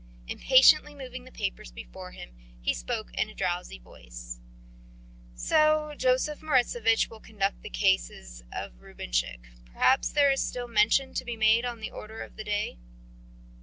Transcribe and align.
Impatiently 0.27 0.95
moving 0.95 1.25
the 1.25 1.31
papers 1.31 1.69
before 1.71 2.09
him, 2.11 2.31
he 2.59 2.73
spoke 2.73 3.13
in 3.13 3.29
a 3.29 3.35
drowsy 3.35 3.77
voice. 3.77 4.39
"So, 5.35 5.93
Joseph 5.95 6.41
Moritzovich 6.41 7.07
will 7.07 7.19
conduct 7.19 7.61
the 7.61 7.69
case 7.69 8.09
of 8.51 8.81
Rubinchik... 8.81 9.41
Perhaps 9.71 10.09
there 10.09 10.31
is 10.31 10.41
still 10.41 10.67
a 10.67 10.73
statement 10.89 11.17
to 11.17 11.23
be 11.25 11.37
made 11.37 11.65
on 11.65 11.81
the 11.81 11.91
order 11.91 12.23
of 12.23 12.35
the 12.35 12.43
day?" 12.43 12.79